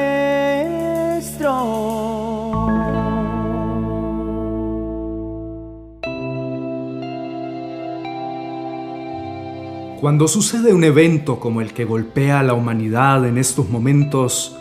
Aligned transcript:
Cuando 9.99 10.29
sucede 10.29 10.71
un 10.73 10.85
evento 10.85 11.41
como 11.41 11.59
el 11.59 11.73
que 11.73 11.83
golpea 11.83 12.39
a 12.39 12.43
la 12.43 12.53
humanidad 12.53 13.25
en 13.25 13.37
estos 13.37 13.69
momentos, 13.69 14.57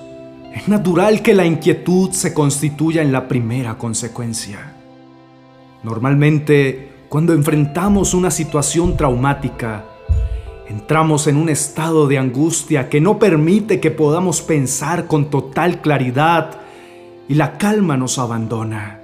es 0.53 0.67
natural 0.67 1.23
que 1.23 1.35
la 1.35 1.47
inquietud 1.47 2.11
se 2.11 2.35
constituya 2.35 3.03
en 3.03 3.13
la 3.13 3.29
primera 3.29 3.79
consecuencia. 3.79 4.73
Normalmente, 5.85 7.05
cuando 7.09 7.35
enfrentamos 7.35 8.15
una 8.15 8.33
situación 8.33 8.97
traumática, 8.97 9.85
entramos 10.69 11.27
en 11.27 11.37
un 11.37 11.49
estado 11.49 12.07
de 12.09 12.19
angustia 12.19 12.89
que 12.89 13.01
no 13.01 13.19
permite 13.19 13.81
que 13.81 13.91
podamos 13.91 14.43
pensar 14.43 15.07
con 15.07 15.31
total 15.31 15.81
claridad 15.81 16.61
y 17.29 17.35
la 17.35 17.59
calma 17.59 17.97
nos 17.97 18.19
abandona. 18.19 19.01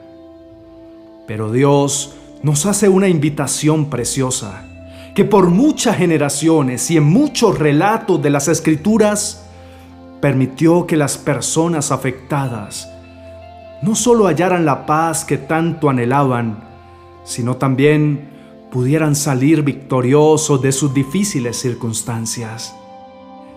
Pero 1.27 1.53
Dios 1.53 2.15
nos 2.43 2.67
hace 2.67 2.89
una 2.89 3.09
invitación 3.09 3.91
preciosa 3.91 4.65
que 5.15 5.25
por 5.25 5.51
muchas 5.51 5.97
generaciones 5.97 6.91
y 6.91 6.97
en 6.97 7.05
muchos 7.05 7.59
relatos 7.59 8.21
de 8.23 8.31
las 8.31 8.49
escrituras 8.49 9.47
permitió 10.21 10.87
que 10.87 10.97
las 10.97 11.19
personas 11.19 11.93
afectadas 11.93 12.89
no 13.83 13.95
solo 13.95 14.27
hallaran 14.27 14.65
la 14.65 14.87
paz 14.87 15.25
que 15.25 15.39
tanto 15.39 15.91
anhelaban, 15.91 16.59
sino 17.25 17.57
también 17.57 18.32
pudieran 18.73 19.15
salir 19.15 19.63
victoriosos 19.63 20.61
de 20.61 20.73
sus 20.73 20.93
difíciles 20.93 21.57
circunstancias. 21.57 22.75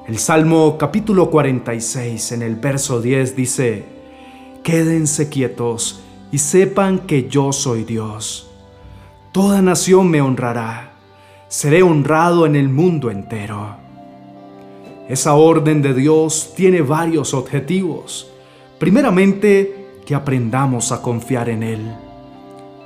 El 0.07 0.19
Salmo 0.19 0.77
capítulo 0.77 1.31
46 1.31 2.33
en 2.33 2.41
el 2.43 2.57
verso 2.57 3.01
10 3.01 3.35
dice, 3.35 3.85
Quédense 4.63 5.29
quietos 5.29 6.01
y 6.31 6.37
sepan 6.37 6.99
que 6.99 7.27
yo 7.27 7.51
soy 7.51 7.83
Dios. 7.85 8.51
Toda 9.31 9.63
nación 9.63 10.11
me 10.11 10.21
honrará 10.21 10.91
seré 11.47 11.83
honrado 11.83 12.45
en 12.45 12.55
el 12.55 12.69
mundo 12.69 13.09
entero. 13.09 13.77
Esa 15.07 15.35
orden 15.35 15.81
de 15.81 15.93
Dios 15.93 16.53
tiene 16.55 16.81
varios 16.81 17.33
objetivos. 17.33 18.29
Primeramente, 18.79 20.01
que 20.05 20.15
aprendamos 20.15 20.91
a 20.91 21.01
confiar 21.01 21.49
en 21.49 21.63
Él. 21.63 22.04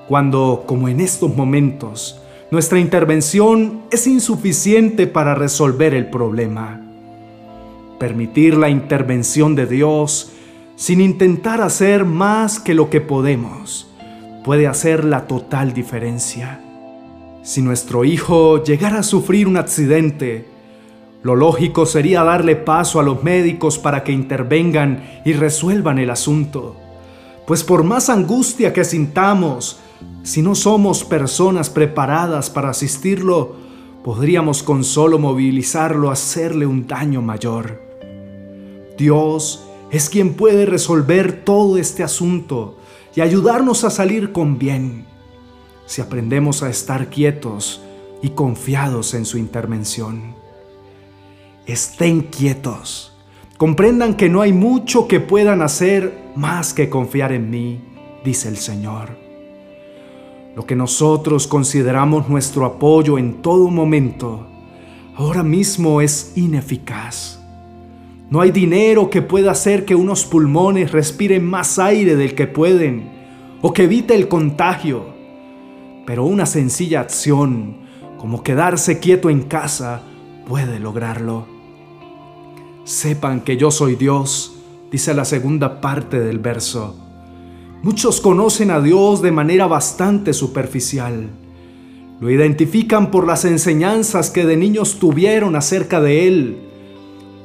Cuando, 0.09 0.63
como 0.65 0.89
en 0.89 1.01
estos 1.01 1.35
momentos, 1.35 2.19
nuestra 2.49 2.79
intervención 2.79 3.83
es 3.91 4.07
insuficiente 4.07 5.05
para 5.05 5.35
resolver 5.35 5.93
el 5.93 6.09
problema. 6.09 6.81
Permitir 7.99 8.57
la 8.57 8.69
intervención 8.69 9.53
de 9.53 9.67
Dios 9.67 10.31
sin 10.75 10.99
intentar 10.99 11.61
hacer 11.61 12.05
más 12.05 12.59
que 12.59 12.73
lo 12.73 12.89
que 12.89 13.01
podemos 13.01 13.87
puede 14.43 14.65
hacer 14.65 15.05
la 15.05 15.27
total 15.27 15.75
diferencia. 15.75 16.59
Si 17.43 17.61
nuestro 17.61 18.03
hijo 18.03 18.63
llegara 18.63 19.01
a 19.01 19.03
sufrir 19.03 19.47
un 19.47 19.57
accidente, 19.57 20.47
lo 21.21 21.35
lógico 21.35 21.85
sería 21.85 22.23
darle 22.23 22.55
paso 22.55 22.99
a 22.99 23.03
los 23.03 23.23
médicos 23.23 23.77
para 23.77 24.03
que 24.03 24.11
intervengan 24.11 25.03
y 25.23 25.33
resuelvan 25.33 25.99
el 25.99 26.09
asunto. 26.09 26.77
Pues 27.45 27.63
por 27.63 27.83
más 27.83 28.09
angustia 28.09 28.73
que 28.73 28.83
sintamos, 28.83 29.81
si 30.23 30.41
no 30.41 30.55
somos 30.55 31.03
personas 31.03 31.69
preparadas 31.69 32.49
para 32.49 32.69
asistirlo, 32.69 33.55
podríamos 34.03 34.63
con 34.63 34.83
solo 34.83 35.19
movilizarlo 35.19 36.11
hacerle 36.11 36.65
un 36.65 36.87
daño 36.87 37.21
mayor. 37.21 37.81
Dios 38.97 39.63
es 39.91 40.09
quien 40.09 40.33
puede 40.33 40.65
resolver 40.65 41.43
todo 41.43 41.77
este 41.77 42.03
asunto 42.03 42.77
y 43.15 43.21
ayudarnos 43.21 43.83
a 43.83 43.89
salir 43.89 44.31
con 44.31 44.59
bien 44.59 45.05
si 45.85 46.01
aprendemos 46.01 46.61
a 46.61 46.69
estar 46.69 47.09
quietos 47.09 47.81
y 48.21 48.29
confiados 48.29 49.15
en 49.15 49.25
su 49.25 49.37
intervención. 49.37 50.35
Estén 51.65 52.21
quietos. 52.21 53.13
Comprendan 53.57 54.15
que 54.15 54.29
no 54.29 54.41
hay 54.41 54.53
mucho 54.53 55.07
que 55.07 55.19
puedan 55.19 55.61
hacer 55.61 56.31
más 56.35 56.73
que 56.73 56.89
confiar 56.89 57.31
en 57.31 57.49
mí, 57.49 57.81
dice 58.23 58.49
el 58.49 58.57
Señor. 58.57 59.28
Lo 60.55 60.65
que 60.65 60.75
nosotros 60.75 61.47
consideramos 61.47 62.27
nuestro 62.27 62.65
apoyo 62.65 63.17
en 63.17 63.41
todo 63.41 63.69
momento, 63.69 64.47
ahora 65.15 65.43
mismo 65.43 66.01
es 66.01 66.33
ineficaz. 66.35 67.39
No 68.29 68.41
hay 68.41 68.51
dinero 68.51 69.09
que 69.09 69.21
pueda 69.21 69.51
hacer 69.51 69.85
que 69.85 69.95
unos 69.95 70.25
pulmones 70.25 70.91
respiren 70.91 71.45
más 71.45 71.79
aire 71.79 72.15
del 72.15 72.35
que 72.35 72.47
pueden 72.47 73.09
o 73.61 73.73
que 73.73 73.83
evite 73.83 74.15
el 74.15 74.27
contagio 74.27 75.19
pero 76.09 76.25
una 76.25 76.47
sencilla 76.47 77.01
acción, 77.01 77.81
como 78.17 78.41
quedarse 78.41 78.97
quieto 78.97 79.29
en 79.29 79.43
casa, 79.43 80.01
puede 80.47 80.79
lograrlo. 80.79 81.45
Sepan 82.83 83.41
que 83.41 83.57
yo 83.57 83.69
soy 83.69 83.93
Dios, 83.93 84.59
dice 84.89 85.13
la 85.13 85.23
segunda 85.23 85.81
parte 85.81 86.19
del 86.19 86.39
verso. 86.39 87.08
Muchos 87.81 88.21
conocen 88.21 88.71
a 88.71 88.81
Dios 88.81 89.21
de 89.21 89.31
manera 89.31 89.67
bastante 89.67 90.33
superficial. 90.33 91.29
Lo 92.19 92.29
identifican 92.29 93.11
por 93.11 93.25
las 93.25 93.45
enseñanzas 93.45 94.29
que 94.29 94.45
de 94.45 94.57
niños 94.57 94.99
tuvieron 94.99 95.55
acerca 95.55 96.01
de 96.01 96.27
Él. 96.27 96.57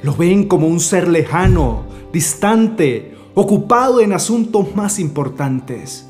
Lo 0.02 0.14
ven 0.14 0.48
como 0.48 0.66
un 0.66 0.80
ser 0.80 1.08
lejano, 1.08 1.84
distante, 2.12 3.14
ocupado 3.34 4.00
en 4.00 4.12
asuntos 4.12 4.74
más 4.74 4.98
importantes 4.98 6.08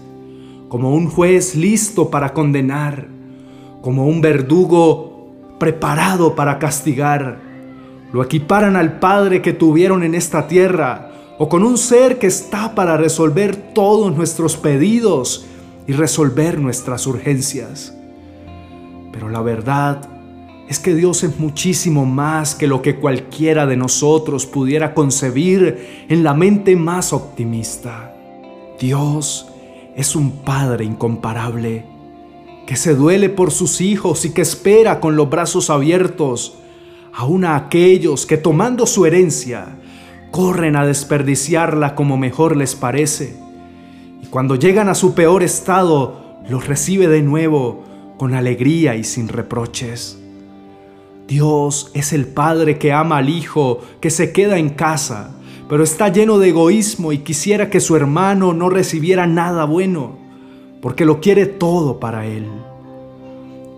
como 0.75 0.93
un 0.93 1.09
juez 1.09 1.55
listo 1.55 2.11
para 2.11 2.33
condenar, 2.33 3.06
como 3.81 4.09
un 4.09 4.21
verdugo 4.21 5.31
preparado 5.61 6.35
para 6.35 6.59
castigar. 6.59 7.39
Lo 8.12 8.25
equiparan 8.25 8.75
al 8.75 8.99
Padre 8.99 9.41
que 9.41 9.53
tuvieron 9.53 10.03
en 10.03 10.17
esta 10.17 10.49
tierra 10.49 11.12
o 11.39 11.49
con 11.49 11.65
un 11.65 11.77
ser 11.78 12.19
que 12.19 12.27
está 12.27 12.75
para 12.75 12.97
resolver 12.97 13.56
todos 13.75 14.17
nuestros 14.17 14.56
pedidos 14.56 15.47
y 15.87 15.93
resolver 15.93 16.61
nuestras 16.61 17.06
urgencias. 17.06 17.95
Pero 19.12 19.28
la 19.28 19.43
verdad 19.43 20.09
es 20.69 20.78
que 20.78 20.94
Dios 20.94 21.25
es 21.25 21.39
muchísimo 21.39 22.06
más 22.06 22.55
que 22.55 22.67
lo 22.67 22.83
que 22.83 22.97
cualquiera 22.97 23.67
de 23.67 23.77
nosotros 23.77 24.47
pudiera 24.47 24.94
concebir 24.94 26.06
en 26.09 26.25
la 26.25 26.34
mente 26.34 26.75
más 26.77 27.12
optimista. 27.12 28.15
Dios 28.81 29.49
es 29.94 30.17
un 30.17 30.31
Padre 30.31 30.84
incomparable, 30.84 31.84
que 32.67 32.77
se 32.77 32.94
duele 32.94 33.28
por 33.28 33.50
sus 33.50 33.81
hijos 33.81 34.25
y 34.25 34.31
que 34.31 34.43
espera 34.43 35.00
con 35.00 35.17
los 35.17 35.28
brazos 35.28 35.69
abiertos, 35.69 36.55
aún 37.12 37.44
a 37.44 37.56
aquellos 37.56 38.25
que 38.25 38.39
tomando 38.39 38.87
su 38.87 39.05
herencia, 39.05 39.77
corren 40.34 40.75
a 40.75 40.84
desperdiciarla 40.84 41.95
como 41.95 42.17
mejor 42.17 42.56
les 42.56 42.75
parece. 42.75 43.37
Y 44.21 44.27
cuando 44.27 44.56
llegan 44.56 44.89
a 44.89 44.97
su 44.97 45.15
peor 45.15 45.45
estado, 45.45 46.41
los 46.49 46.67
recibe 46.67 47.06
de 47.06 47.22
nuevo 47.22 47.84
con 48.19 48.34
alegría 48.34 48.97
y 48.97 49.05
sin 49.05 49.28
reproches. 49.28 50.19
Dios 51.28 51.93
es 51.94 52.12
el 52.12 52.27
Padre 52.27 52.78
que 52.78 52.93
ama 52.93 53.19
al 53.19 53.28
Hijo, 53.28 53.78
que 54.00 54.11
se 54.11 54.33
queda 54.33 54.59
en 54.59 54.71
casa, 54.71 55.31
pero 55.69 55.84
está 55.84 56.09
lleno 56.09 56.41
de 56.41 56.49
egoísmo 56.49 57.12
y 57.12 57.19
quisiera 57.19 57.71
que 57.71 57.78
su 57.78 57.94
hermano 57.94 58.55
no 58.55 58.71
recibiera 58.71 59.28
nada 59.28 59.67
bueno, 59.67 60.19
porque 60.83 61.05
lo 61.05 61.21
quiere 61.21 61.47
todo 61.47 62.00
para 62.00 62.27
él. 62.27 62.49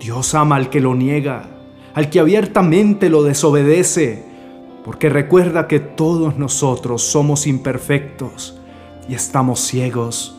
Dios 0.01 0.35
ama 0.35 0.57
al 0.57 0.71
que 0.71 0.81
lo 0.81 0.95
niega, 0.95 1.51
al 1.93 2.09
que 2.09 2.19
abiertamente 2.19 3.11
lo 3.11 3.25
desobedece, 3.25 4.25
porque 4.87 5.09
recuerda 5.09 5.67
que 5.67 5.81
todos 5.81 6.39
nosotros 6.39 7.03
somos 7.03 7.49
imperfectos 7.49 8.57
y 9.09 9.15
estamos 9.15 9.59
ciegos, 9.59 10.37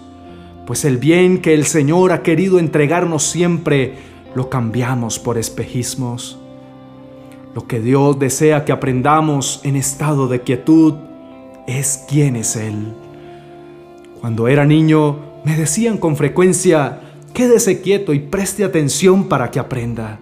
pues 0.66 0.86
el 0.86 0.96
bien 1.00 1.42
que 1.42 1.54
el 1.54 1.66
Señor 1.66 2.14
ha 2.14 2.24
querido 2.24 2.58
entregarnos 2.58 3.24
siempre 3.24 3.96
lo 4.36 4.50
cambiamos 4.50 5.20
por 5.20 5.38
espejismos. 5.38 6.40
Lo 7.54 7.68
que 7.68 7.82
Dios 7.82 8.20
desea 8.20 8.64
que 8.64 8.72
aprendamos 8.72 9.60
en 9.66 9.76
estado 9.76 10.30
de 10.30 10.40
quietud 10.40 10.94
es 11.68 12.06
quién 12.08 12.38
es 12.38 12.56
Él. 12.56 12.94
Cuando 14.22 14.48
era 14.48 14.66
niño 14.66 15.42
me 15.44 15.58
decían 15.58 15.98
con 15.98 16.16
frecuencia, 16.16 17.02
quédese 17.34 17.82
quieto 17.82 18.14
y 18.14 18.20
preste 18.20 18.64
atención 18.64 19.28
para 19.28 19.52
que 19.52 19.60
aprenda. 19.60 20.22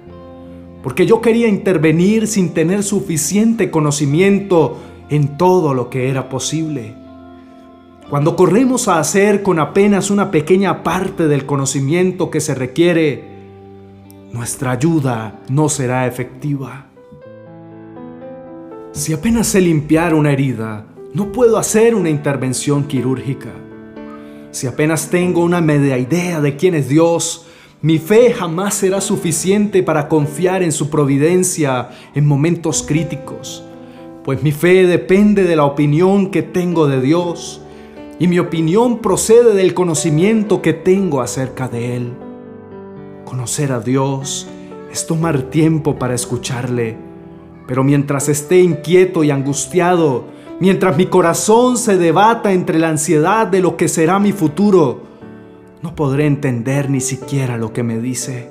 Porque 0.86 1.08
yo 1.08 1.20
quería 1.20 1.48
intervenir 1.48 2.28
sin 2.28 2.52
tener 2.52 2.84
suficiente 2.84 3.72
conocimiento 3.72 4.78
en 5.10 5.36
todo 5.36 5.74
lo 5.74 5.90
que 5.90 6.10
era 6.12 6.30
posible. 6.30 6.94
Cuando 8.08 8.36
corremos 8.36 8.88
a 8.88 9.00
hacer 9.00 9.42
con 9.42 9.58
apenas 9.58 10.12
una 10.12 10.30
pequeña 10.30 10.84
parte 10.84 11.28
del 11.28 11.48
conocimiento 11.48 12.30
que 12.30 12.40
se 12.40 12.54
requiere, 12.54 13.24
nuestra 14.32 14.74
ayuda 14.74 15.40
no 15.50 15.70
será 15.70 16.06
efectiva. 16.06 16.86
Si 18.92 19.12
apenas 19.12 19.48
sé 19.48 19.62
limpiar 19.62 20.14
una 20.14 20.34
herida, 20.34 20.86
no 21.16 21.32
puedo 21.32 21.58
hacer 21.58 21.96
una 21.96 22.12
intervención 22.12 22.84
quirúrgica. 22.84 23.50
Si 24.52 24.68
apenas 24.68 25.10
tengo 25.10 25.44
una 25.44 25.62
media 25.62 25.98
idea 25.98 26.42
de 26.42 26.56
quién 26.58 26.76
es 26.76 26.88
Dios, 26.88 27.45
mi 27.86 28.00
fe 28.00 28.34
jamás 28.34 28.74
será 28.74 29.00
suficiente 29.00 29.84
para 29.84 30.08
confiar 30.08 30.64
en 30.64 30.72
su 30.72 30.90
providencia 30.90 31.90
en 32.16 32.26
momentos 32.26 32.82
críticos, 32.82 33.64
pues 34.24 34.42
mi 34.42 34.52
fe 34.52 34.88
depende 34.88 35.44
de 35.44 35.56
la 35.56 35.66
opinión 35.66 36.32
que 36.32 36.42
tengo 36.42 36.88
de 36.88 37.00
Dios 37.00 37.62
y 38.18 38.28
mi 38.28 38.40
opinión 38.40 39.04
procede 39.04 39.54
del 39.54 39.76
conocimiento 39.76 40.64
que 40.64 40.74
tengo 40.74 41.22
acerca 41.22 41.68
de 41.68 41.96
Él. 41.96 42.14
Conocer 43.24 43.72
a 43.72 43.82
Dios 43.82 44.48
es 44.92 45.06
tomar 45.06 45.44
tiempo 45.52 46.00
para 46.00 46.16
escucharle, 46.16 46.98
pero 47.68 47.84
mientras 47.84 48.30
esté 48.30 48.62
inquieto 48.62 49.24
y 49.24 49.30
angustiado, 49.30 50.26
mientras 50.60 50.98
mi 50.98 51.06
corazón 51.06 51.78
se 51.78 51.98
debata 51.98 52.52
entre 52.52 52.80
la 52.80 52.90
ansiedad 52.90 53.46
de 53.46 53.62
lo 53.62 53.78
que 53.78 53.90
será 53.90 54.18
mi 54.18 54.32
futuro, 54.32 55.15
no 55.86 55.94
podré 55.94 56.26
entender 56.26 56.90
ni 56.90 57.00
siquiera 57.00 57.58
lo 57.58 57.72
que 57.72 57.84
me 57.84 58.00
dice. 58.00 58.50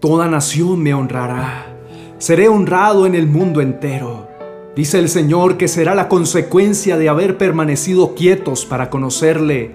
Toda 0.00 0.28
nación 0.28 0.82
me 0.82 0.92
honrará, 0.92 1.78
seré 2.18 2.46
honrado 2.46 3.06
en 3.06 3.14
el 3.14 3.26
mundo 3.26 3.62
entero. 3.62 4.28
Dice 4.76 4.98
el 4.98 5.08
Señor 5.08 5.56
que 5.56 5.66
será 5.66 5.94
la 5.94 6.10
consecuencia 6.10 6.98
de 6.98 7.08
haber 7.08 7.38
permanecido 7.38 8.14
quietos 8.14 8.66
para 8.66 8.90
conocerle, 8.90 9.70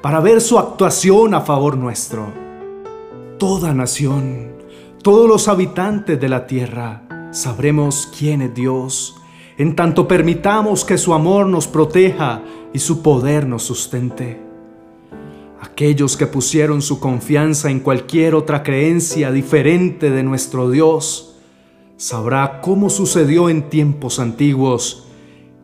para 0.00 0.20
ver 0.20 0.40
su 0.40 0.60
actuación 0.60 1.34
a 1.34 1.40
favor 1.40 1.76
nuestro. 1.76 2.28
Toda 3.40 3.74
nación, 3.74 4.52
todos 5.02 5.28
los 5.28 5.48
habitantes 5.48 6.20
de 6.20 6.28
la 6.28 6.46
tierra, 6.46 7.02
sabremos 7.32 8.08
quién 8.16 8.42
es 8.42 8.54
Dios, 8.54 9.16
en 9.58 9.74
tanto 9.74 10.06
permitamos 10.06 10.84
que 10.84 10.98
su 10.98 11.14
amor 11.14 11.46
nos 11.46 11.66
proteja 11.66 12.42
y 12.72 12.78
su 12.78 13.02
poder 13.02 13.48
nos 13.48 13.64
sustente. 13.64 14.53
Aquellos 15.64 16.18
que 16.18 16.26
pusieron 16.26 16.82
su 16.82 17.00
confianza 17.00 17.70
en 17.70 17.80
cualquier 17.80 18.34
otra 18.34 18.62
creencia 18.62 19.32
diferente 19.32 20.10
de 20.10 20.22
nuestro 20.22 20.70
Dios, 20.70 21.36
sabrá 21.96 22.60
cómo 22.60 22.90
sucedió 22.90 23.48
en 23.48 23.70
tiempos 23.70 24.18
antiguos 24.18 25.06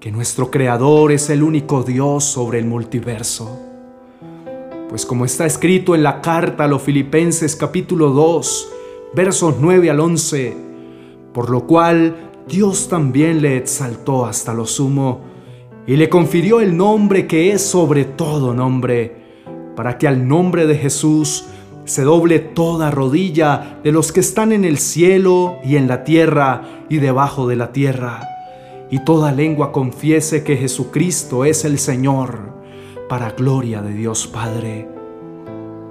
que 0.00 0.10
nuestro 0.10 0.50
Creador 0.50 1.12
es 1.12 1.28
el 1.28 1.42
único 1.42 1.82
Dios 1.82 2.24
sobre 2.24 2.60
el 2.60 2.64
multiverso. 2.64 3.60
Pues 4.88 5.04
como 5.04 5.26
está 5.26 5.44
escrito 5.44 5.94
en 5.94 6.02
la 6.02 6.22
carta 6.22 6.64
a 6.64 6.68
los 6.68 6.80
Filipenses 6.80 7.54
capítulo 7.54 8.08
2, 8.08 8.68
versos 9.14 9.56
9 9.60 9.90
al 9.90 10.00
11, 10.00 10.56
por 11.34 11.50
lo 11.50 11.66
cual 11.66 12.30
Dios 12.48 12.88
también 12.88 13.42
le 13.42 13.58
exaltó 13.58 14.24
hasta 14.24 14.54
lo 14.54 14.64
sumo 14.64 15.20
y 15.86 15.96
le 15.96 16.08
confirió 16.08 16.62
el 16.62 16.74
nombre 16.74 17.26
que 17.26 17.52
es 17.52 17.60
sobre 17.60 18.06
todo 18.06 18.54
nombre, 18.54 19.19
para 19.76 19.98
que 19.98 20.08
al 20.08 20.26
nombre 20.26 20.66
de 20.66 20.76
Jesús 20.76 21.46
se 21.84 22.02
doble 22.02 22.38
toda 22.38 22.90
rodilla 22.90 23.78
de 23.82 23.92
los 23.92 24.12
que 24.12 24.20
están 24.20 24.52
en 24.52 24.64
el 24.64 24.78
cielo 24.78 25.56
y 25.64 25.76
en 25.76 25.88
la 25.88 26.04
tierra 26.04 26.62
y 26.88 26.98
debajo 26.98 27.48
de 27.48 27.56
la 27.56 27.72
tierra, 27.72 28.28
y 28.90 29.04
toda 29.04 29.32
lengua 29.32 29.72
confiese 29.72 30.44
que 30.44 30.56
Jesucristo 30.56 31.44
es 31.44 31.64
el 31.64 31.78
Señor, 31.78 32.60
para 33.08 33.32
gloria 33.32 33.82
de 33.82 33.92
Dios 33.92 34.26
Padre. 34.26 34.88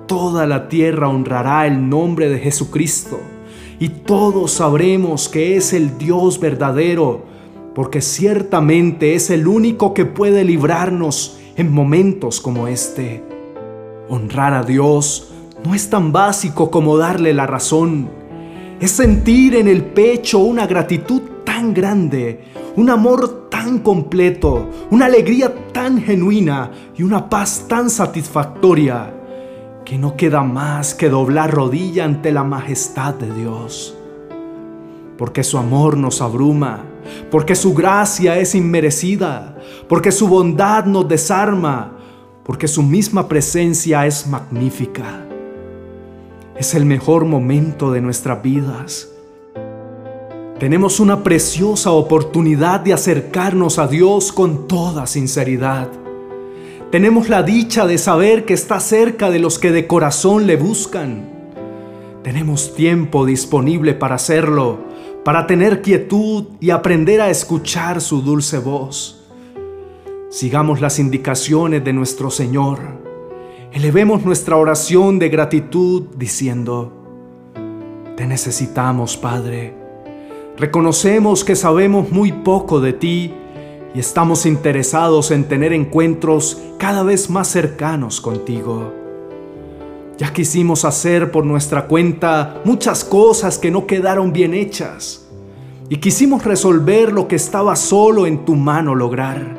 Toda 0.08 0.48
la 0.48 0.70
tierra 0.70 1.10
honrará 1.10 1.68
el 1.68 1.90
nombre 1.90 2.30
de 2.30 2.40
Jesucristo, 2.40 3.20
y 3.80 3.90
todos 3.90 4.52
sabremos 4.52 5.30
que 5.30 5.58
es 5.58 5.74
el 5.74 5.98
Dios 5.98 6.40
verdadero, 6.40 7.24
porque 7.76 8.02
ciertamente 8.02 9.16
es 9.16 9.30
el 9.30 9.48
único 9.48 9.94
que 9.94 10.06
puede 10.06 10.44
librarnos 10.44 11.40
en 11.56 11.72
momentos 11.72 12.42
como 12.42 12.68
este. 12.68 13.39
Honrar 14.10 14.56
a 14.56 14.64
Dios 14.64 15.30
no 15.64 15.76
es 15.76 15.90
tan 15.90 16.12
básico 16.12 16.72
como 16.72 16.98
darle 16.98 17.34
la 17.34 17.46
razón. 17.46 18.10
Es 18.80 18.92
sentir 18.92 19.56
en 19.56 19.68
el 19.68 19.84
pecho 19.84 20.40
una 20.40 20.66
gratitud 20.66 21.22
tan 21.46 21.74
grande, 21.74 22.46
un 22.76 22.90
amor 22.90 23.50
tan 23.50 23.80
completo, 23.80 24.68
una 24.90 25.06
alegría 25.06 25.54
tan 25.72 26.02
genuina 26.02 26.72
y 26.98 27.04
una 27.04 27.30
paz 27.30 27.66
tan 27.68 27.90
satisfactoria 27.90 29.14
que 29.86 29.98
no 29.98 30.16
queda 30.16 30.44
más 30.44 30.96
que 30.96 31.10
doblar 31.10 31.52
rodilla 31.52 32.06
ante 32.06 32.32
la 32.32 32.44
majestad 32.44 33.14
de 33.14 33.34
Dios. 33.34 33.96
Porque 35.18 35.44
su 35.44 35.58
amor 35.58 35.98
nos 35.98 36.22
abruma, 36.22 36.84
porque 37.30 37.56
su 37.56 37.74
gracia 37.74 38.40
es 38.40 38.56
inmerecida, 38.56 39.58
porque 39.88 40.12
su 40.12 40.28
bondad 40.28 40.86
nos 40.86 41.08
desarma, 41.08 41.99
porque 42.50 42.68
su 42.68 42.82
misma 42.82 43.28
presencia 43.28 44.08
es 44.08 44.26
magnífica. 44.26 45.24
Es 46.58 46.74
el 46.74 46.84
mejor 46.84 47.26
momento 47.26 47.92
de 47.92 48.02
nuestras 48.02 48.42
vidas. 48.42 49.12
Tenemos 50.58 51.00
una 51.00 51.22
preciosa 51.22 51.92
oportunidad 51.92 52.80
de 52.80 52.94
acercarnos 52.94 53.78
a 53.78 53.86
Dios 53.86 54.32
con 54.32 54.68
toda 54.68 55.06
sinceridad. 55.06 55.90
Tenemos 56.92 57.30
la 57.30 57.44
dicha 57.44 57.86
de 57.86 58.00
saber 58.00 58.46
que 58.46 58.56
está 58.56 58.80
cerca 58.80 59.30
de 59.30 59.38
los 59.38 59.60
que 59.60 59.70
de 59.70 59.86
corazón 59.86 60.48
le 60.48 60.56
buscan. 60.56 61.30
Tenemos 62.24 62.74
tiempo 62.74 63.28
disponible 63.28 63.94
para 63.94 64.16
hacerlo, 64.16 64.80
para 65.24 65.46
tener 65.46 65.84
quietud 65.84 66.46
y 66.60 66.72
aprender 66.72 67.22
a 67.22 67.30
escuchar 67.30 68.02
su 68.02 68.24
dulce 68.24 68.58
voz. 68.58 69.19
Sigamos 70.30 70.80
las 70.80 71.00
indicaciones 71.00 71.84
de 71.84 71.94
nuestro 71.94 72.30
Señor 72.30 73.00
Elevemos 73.72 74.26
nuestra 74.26 74.58
oración 74.58 75.20
de 75.20 75.30
gratitud 75.30 76.08
diciendo, 76.18 76.92
Te 78.18 78.26
necesitamos, 78.26 79.16
Padre. 79.16 79.76
Reconocemos 80.58 81.44
que 81.44 81.56
sabemos 81.56 82.10
muy 82.10 82.32
poco 82.32 82.82
de 82.82 82.94
ti 82.94 83.32
y 83.94 84.00
estamos 84.00 84.48
interesados 84.48 85.30
en 85.30 85.44
tener 85.44 85.72
encuentros 85.72 86.60
cada 86.80 87.04
vez 87.04 87.30
más 87.30 87.48
cercanos 87.48 88.20
contigo. 88.22 88.92
Ya 90.18 90.34
quisimos 90.34 90.84
hacer 90.84 91.32
por 91.32 91.46
nuestra 91.46 91.86
cuenta 91.86 92.62
muchas 92.66 93.04
cosas 93.04 93.60
que 93.60 93.70
no 93.70 93.86
quedaron 93.86 94.34
bien 94.34 94.56
hechas 94.56 95.30
y 95.90 95.98
quisimos 95.98 96.44
resolver 96.44 97.14
lo 97.14 97.28
que 97.28 97.36
estaba 97.36 97.76
solo 97.76 98.26
en 98.26 98.46
tu 98.46 98.56
mano 98.56 98.96
lograr 98.96 99.59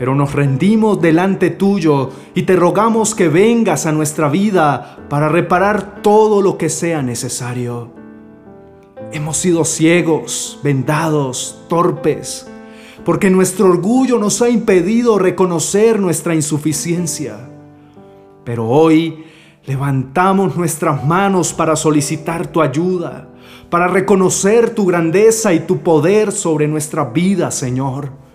pero 0.00 0.14
nos 0.14 0.32
rendimos 0.32 0.98
delante 1.02 1.50
tuyo 1.50 2.08
y 2.34 2.44
te 2.44 2.56
rogamos 2.56 3.14
que 3.14 3.28
vengas 3.28 3.84
a 3.84 3.92
nuestra 3.92 4.30
vida 4.30 4.96
para 5.10 5.28
reparar 5.28 6.00
todo 6.00 6.40
lo 6.40 6.56
que 6.56 6.70
sea 6.70 7.02
necesario. 7.02 7.90
Hemos 9.12 9.36
sido 9.36 9.62
ciegos, 9.66 10.58
vendados, 10.64 11.66
torpes, 11.68 12.50
porque 13.04 13.28
nuestro 13.28 13.66
orgullo 13.66 14.18
nos 14.18 14.40
ha 14.40 14.48
impedido 14.48 15.18
reconocer 15.18 16.00
nuestra 16.00 16.34
insuficiencia. 16.34 17.36
Pero 18.42 18.70
hoy 18.70 19.26
levantamos 19.66 20.56
nuestras 20.56 21.04
manos 21.04 21.52
para 21.52 21.76
solicitar 21.76 22.46
tu 22.46 22.62
ayuda, 22.62 23.28
para 23.68 23.86
reconocer 23.86 24.70
tu 24.70 24.86
grandeza 24.86 25.52
y 25.52 25.60
tu 25.60 25.80
poder 25.80 26.32
sobre 26.32 26.66
nuestra 26.68 27.04
vida, 27.04 27.50
Señor. 27.50 28.29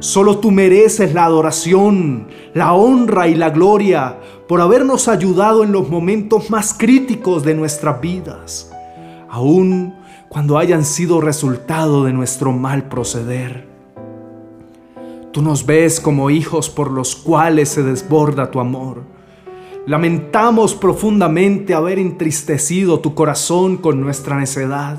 Solo 0.00 0.38
tú 0.38 0.50
mereces 0.50 1.12
la 1.12 1.26
adoración, 1.26 2.28
la 2.54 2.72
honra 2.72 3.28
y 3.28 3.34
la 3.34 3.50
gloria 3.50 4.18
por 4.48 4.62
habernos 4.62 5.08
ayudado 5.08 5.62
en 5.62 5.72
los 5.72 5.90
momentos 5.90 6.48
más 6.48 6.72
críticos 6.72 7.44
de 7.44 7.54
nuestras 7.54 8.00
vidas, 8.00 8.72
aun 9.28 9.94
cuando 10.30 10.56
hayan 10.56 10.86
sido 10.86 11.20
resultado 11.20 12.04
de 12.04 12.14
nuestro 12.14 12.50
mal 12.50 12.88
proceder. 12.88 13.68
Tú 15.32 15.42
nos 15.42 15.66
ves 15.66 16.00
como 16.00 16.30
hijos 16.30 16.70
por 16.70 16.90
los 16.90 17.14
cuales 17.14 17.68
se 17.68 17.82
desborda 17.82 18.50
tu 18.50 18.58
amor. 18.58 19.02
Lamentamos 19.86 20.74
profundamente 20.74 21.74
haber 21.74 21.98
entristecido 21.98 23.00
tu 23.00 23.14
corazón 23.14 23.76
con 23.76 24.00
nuestra 24.00 24.38
necedad. 24.38 24.98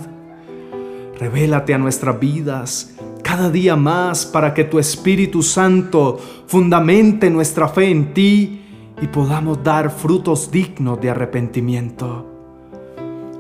Revélate 1.20 1.74
a 1.74 1.80
nuestras 1.80 2.20
vidas 2.20 2.91
cada 3.32 3.50
día 3.50 3.78
más 3.78 4.26
para 4.26 4.54
que 4.54 4.66
tu 4.66 4.78
Espíritu 4.78 5.42
Santo 5.42 6.20
fundamente 6.48 7.30
nuestra 7.30 7.70
fe 7.70 7.90
en 7.90 8.14
ti 8.14 8.60
y 9.02 9.08
podamos 9.08 9.64
dar 9.64 9.90
frutos 9.90 10.52
dignos 10.52 11.00
de 11.00 11.12
arrepentimiento. 11.12 12.26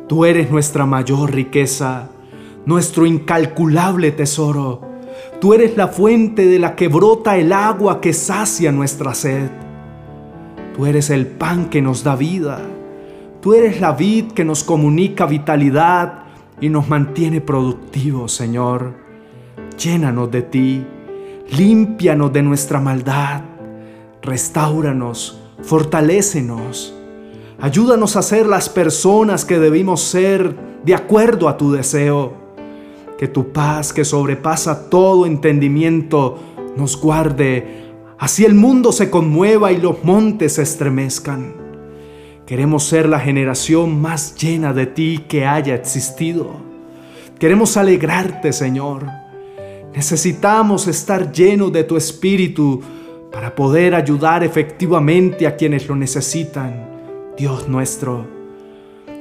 Tú 0.07 0.23
eres 0.23 0.49
nuestra 0.49 0.85
mayor 0.85 1.33
riqueza, 1.33 2.07
nuestro 2.65 3.05
incalculable 3.05 4.13
tesoro. 4.13 4.79
Tú 5.41 5.53
eres 5.53 5.75
la 5.75 5.89
fuente 5.89 6.45
de 6.45 6.57
la 6.57 6.73
que 6.73 6.87
brota 6.87 7.35
el 7.35 7.51
agua 7.51 7.99
que 7.99 8.13
sacia 8.13 8.71
nuestra 8.71 9.13
sed. 9.13 9.49
Tú 10.73 10.85
eres 10.85 11.09
el 11.09 11.27
pan 11.27 11.65
que 11.65 11.81
nos 11.81 12.05
da 12.05 12.15
vida. 12.15 12.61
Tú 13.41 13.55
eres 13.55 13.81
la 13.81 13.91
vid 13.91 14.31
que 14.31 14.45
nos 14.45 14.63
comunica 14.63 15.25
vitalidad 15.25 16.23
y 16.61 16.69
nos 16.69 16.87
mantiene 16.87 17.41
productivos, 17.41 18.31
Señor. 18.31 19.00
Llénanos 19.77 20.31
de 20.31 20.41
ti, 20.41 20.85
límpianos 21.57 22.31
de 22.31 22.41
nuestra 22.41 22.79
maldad, 22.79 23.41
restauranos, 24.21 25.41
fortalécenos. 25.61 26.93
Ayúdanos 27.59 28.15
a 28.15 28.21
ser 28.21 28.47
las 28.47 28.69
personas 28.69 29.45
que 29.45 29.59
debimos 29.59 30.01
ser 30.01 30.55
de 30.83 30.95
acuerdo 30.95 31.47
a 31.47 31.57
tu 31.57 31.71
deseo. 31.71 32.33
Que 33.17 33.27
tu 33.27 33.51
paz 33.51 33.93
que 33.93 34.03
sobrepasa 34.03 34.89
todo 34.89 35.25
entendimiento 35.25 36.39
nos 36.75 36.99
guarde, 36.99 37.93
así 38.17 38.45
el 38.45 38.55
mundo 38.55 38.91
se 38.91 39.09
conmueva 39.09 39.71
y 39.71 39.77
los 39.77 40.03
montes 40.03 40.53
se 40.53 40.63
estremezcan. 40.63 41.53
Queremos 42.45 42.83
ser 42.83 43.07
la 43.07 43.19
generación 43.19 44.01
más 44.01 44.35
llena 44.35 44.73
de 44.73 44.87
ti 44.87 45.25
que 45.27 45.45
haya 45.45 45.75
existido. 45.75 46.49
Queremos 47.39 47.77
alegrarte, 47.77 48.53
Señor. 48.53 49.20
Necesitamos 49.93 50.87
estar 50.87 51.31
llenos 51.31 51.71
de 51.73 51.83
tu 51.83 51.97
espíritu 51.97 52.81
para 53.31 53.53
poder 53.53 53.93
ayudar 53.93 54.43
efectivamente 54.43 55.45
a 55.45 55.55
quienes 55.55 55.87
lo 55.87 55.95
necesitan. 55.95 56.89
Dios 57.37 57.67
nuestro, 57.67 58.25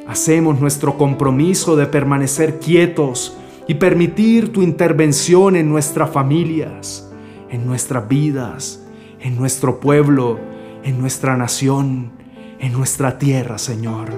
hacemos 0.07 0.61
nuestro 0.61 0.97
compromiso 0.97 1.75
de 1.75 1.87
permanecer 1.87 2.61
quietos 2.61 3.37
y 3.67 3.75
permitir 3.75 4.53
tu 4.53 4.63
intervención 4.63 5.57
en 5.57 5.69
nuestras 5.69 6.11
familias, 6.11 7.11
en 7.51 7.67
nuestras 7.67 8.09
vidas, 8.09 8.85
en 9.21 9.37
nuestro 9.37 9.81
pueblo, 9.81 10.39
en 10.85 11.01
nuestra 11.01 11.37
nación, 11.37 12.13
en 12.59 12.73
nuestra 12.73 13.19
tierra, 13.19 13.59
Señor. 13.59 14.09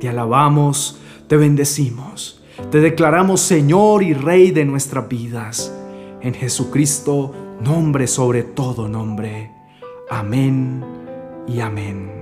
Te 0.00 0.08
alabamos, 0.08 0.98
te 1.28 1.36
bendecimos, 1.36 2.41
te 2.70 2.80
declaramos 2.80 3.40
Señor 3.40 4.02
y 4.02 4.14
Rey 4.14 4.50
de 4.50 4.64
nuestras 4.64 5.08
vidas. 5.08 5.72
En 6.20 6.34
Jesucristo, 6.34 7.34
nombre 7.60 8.06
sobre 8.06 8.42
todo 8.42 8.88
nombre. 8.88 9.50
Amén 10.10 10.84
y 11.48 11.60
amén. 11.60 12.21